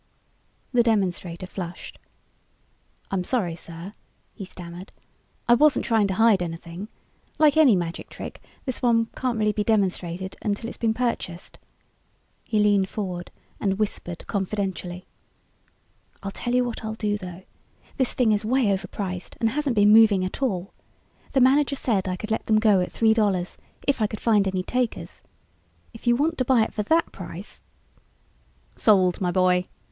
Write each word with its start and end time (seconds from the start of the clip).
The 0.73 0.81
demonstrator 0.81 1.45
flushed. 1.45 1.99
"I'm 3.11 3.23
sorry, 3.23 3.55
sir," 3.55 3.93
he 4.33 4.45
stammered. 4.45 4.91
"I 5.47 5.53
wasn't 5.53 5.85
trying 5.85 6.07
to 6.07 6.15
hide 6.15 6.41
anything. 6.41 6.87
Like 7.37 7.55
any 7.55 7.75
magic 7.75 8.09
trick 8.09 8.41
this 8.65 8.81
one 8.81 9.09
can't 9.15 9.37
be 9.37 9.43
really 9.45 9.63
demonstrated 9.63 10.37
until 10.41 10.65
it 10.65 10.69
has 10.69 10.77
been 10.77 10.95
purchased." 10.95 11.59
He 12.45 12.57
leaned 12.57 12.89
forward 12.89 13.29
and 13.59 13.77
whispered 13.77 14.25
confidentially. 14.25 15.05
"I'll 16.23 16.31
tell 16.31 16.55
you 16.55 16.63
what 16.65 16.83
I'll 16.83 16.95
do 16.95 17.15
though. 17.15 17.43
This 17.97 18.13
thing 18.15 18.31
is 18.31 18.43
way 18.43 18.69
overpriced 18.73 19.37
and 19.39 19.51
hasn't 19.51 19.75
been 19.75 19.93
moving 19.93 20.25
at 20.25 20.41
all. 20.41 20.71
The 21.33 21.41
manager 21.41 21.75
said 21.75 22.07
I 22.07 22.15
could 22.17 22.31
let 22.31 22.47
them 22.47 22.57
go 22.57 22.79
at 22.79 22.91
three 22.91 23.13
dollars 23.13 23.55
if 23.87 24.01
I 24.01 24.07
could 24.07 24.19
find 24.19 24.47
any 24.47 24.63
takers. 24.63 25.21
If 25.93 26.07
you 26.07 26.15
want 26.15 26.39
to 26.39 26.43
buy 26.45 26.63
it 26.63 26.73
for 26.73 26.81
that 26.81 27.11
price...." 27.11 27.61
"Sold, 28.75 29.21
my 29.21 29.29
boy!" 29.29 29.67